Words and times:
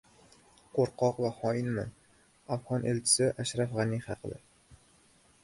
Qo‘rqoq 0.77 1.19
va 1.25 1.29
xoinmi?- 1.41 1.83
afg‘on 2.57 2.89
elchisi 2.93 3.29
Ashraf 3.45 3.77
G‘ani 3.79 4.03
haqida 4.09 4.41